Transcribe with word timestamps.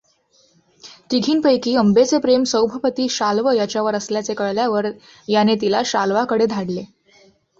तिघींपैकी 1.11 1.75
अंबेचे 1.75 2.17
प्रेम 2.19 2.43
सौभपती 2.43 3.07
शाल्व 3.09 3.49
याच्यावर 3.51 3.95
असल्याचे 3.95 4.33
कळल्यावर 4.33 4.87
याने 5.27 5.55
तिला 5.55 5.81
शाल्वाकडे 5.85 6.45
धाडले. 6.45 6.83